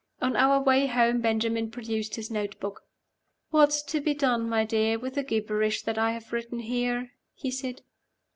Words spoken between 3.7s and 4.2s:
to be